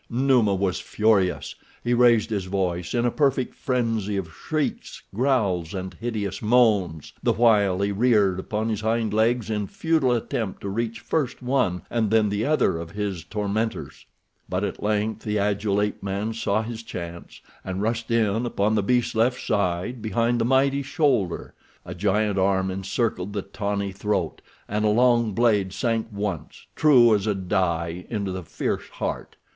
Numa 0.09 0.55
was 0.55 0.79
furious. 0.79 1.53
He 1.83 1.93
raised 1.93 2.31
his 2.31 2.45
voice 2.45 2.95
in 2.95 3.05
a 3.05 3.11
perfect 3.11 3.53
frenzy 3.53 4.17
of 4.17 4.33
shrieks, 4.33 5.03
growls, 5.13 5.75
and 5.75 5.93
hideous 5.93 6.41
moans, 6.41 7.13
the 7.21 7.33
while 7.33 7.79
he 7.81 7.91
reared 7.91 8.39
upon 8.39 8.69
his 8.69 8.81
hind 8.81 9.13
legs 9.13 9.51
in 9.51 9.67
futile 9.67 10.11
attempt 10.13 10.61
to 10.61 10.69
reach 10.69 11.01
first 11.01 11.43
one 11.43 11.83
and 11.87 12.09
then 12.09 12.29
the 12.29 12.43
other 12.43 12.79
of 12.79 12.89
his 12.89 13.23
tormentors. 13.23 14.07
But 14.49 14.63
at 14.63 14.81
length 14.81 15.21
the 15.21 15.37
agile 15.37 15.79
ape 15.79 16.01
man 16.01 16.33
saw 16.33 16.63
his 16.63 16.81
chance, 16.81 17.39
and 17.63 17.79
rushed 17.79 18.09
in 18.09 18.47
upon 18.47 18.73
the 18.73 18.81
beast's 18.81 19.13
left 19.13 19.39
side 19.39 20.01
behind 20.01 20.39
the 20.41 20.45
mighty 20.45 20.81
shoulder. 20.81 21.53
A 21.85 21.93
giant 21.93 22.39
arm 22.39 22.71
encircled 22.71 23.33
the 23.33 23.43
tawny 23.43 23.91
throat, 23.91 24.41
and 24.67 24.83
a 24.83 24.87
long 24.89 25.33
blade 25.33 25.73
sank 25.73 26.07
once, 26.11 26.65
true 26.75 27.13
as 27.13 27.27
a 27.27 27.35
die, 27.35 28.07
into 28.09 28.31
the 28.31 28.41
fierce 28.41 28.89
heart. 28.89 29.35